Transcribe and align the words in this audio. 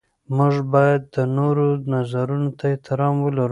موږ 0.37 0.55
باید 0.73 1.01
د 1.15 1.17
نورو 1.37 1.65
نظرونو 1.93 2.49
ته 2.57 2.65
احترام 2.71 3.15
ولرو. 3.21 3.49